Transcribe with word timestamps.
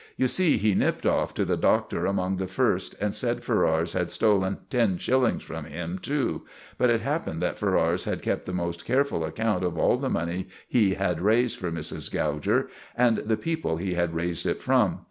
You 0.17 0.27
see 0.27 0.57
he 0.57 0.73
nipped 0.73 1.05
off 1.05 1.31
to 1.35 1.45
the 1.45 1.55
Doctor 1.55 2.07
among 2.07 2.37
the 2.37 2.47
first, 2.47 2.95
and 2.99 3.13
said 3.13 3.43
Ferrars 3.43 3.93
had 3.93 4.11
stolen 4.11 4.57
ten 4.71 4.97
shillings 4.97 5.43
from 5.43 5.65
him 5.65 5.99
too. 5.99 6.43
But 6.79 6.89
it 6.89 7.01
happened 7.01 7.39
that 7.43 7.59
Ferrars 7.59 8.05
had 8.05 8.23
kept 8.23 8.45
the 8.45 8.51
most 8.51 8.83
careful 8.83 9.23
account 9.23 9.63
of 9.63 9.77
all 9.77 9.97
the 9.97 10.09
money 10.09 10.47
he 10.67 10.95
had 10.95 11.21
raised 11.21 11.59
for 11.59 11.71
Mrs. 11.71 12.11
Gouger 12.11 12.67
and 12.95 13.17
the 13.19 13.37
people 13.37 13.77
he 13.77 13.93
had 13.93 14.15
raised 14.15 14.47
it 14.47 14.59
from. 14.63 14.99